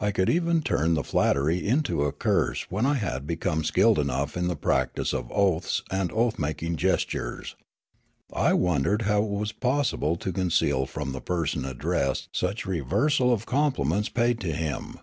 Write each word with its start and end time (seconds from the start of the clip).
I 0.00 0.10
could 0.10 0.28
even 0.30 0.62
turn 0.62 0.94
the 0.94 1.04
flattery 1.04 1.64
into 1.64 2.02
a 2.02 2.10
curse 2.10 2.66
when 2.72 2.84
I 2.84 2.94
had 2.94 3.24
become 3.24 3.62
skilled 3.62 4.00
enough 4.00 4.36
in 4.36 4.48
the 4.48 4.56
practice 4.56 5.12
of 5.12 5.30
oaths 5.30 5.80
and 5.92 6.10
oath 6.10 6.40
making 6.40 6.74
gestures. 6.74 7.54
I 8.32 8.50
w^ondered 8.50 9.02
how 9.02 9.22
it 9.22 9.30
was 9.30 9.52
possible 9.52 10.16
to 10.16 10.32
conceal 10.32 10.86
from 10.86 11.12
the 11.12 11.20
person 11.20 11.64
addressed 11.64 12.30
such 12.32 12.66
reversal 12.66 13.32
of 13.32 13.46
compliments 13.46 14.08
paid 14.08 14.40
to 14.40 14.50
him. 14.54 14.98